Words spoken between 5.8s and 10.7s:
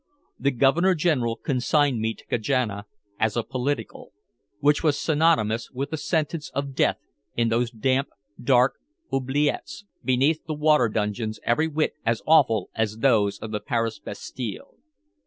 a sentence of death in those damp, dark oubliettes beneath the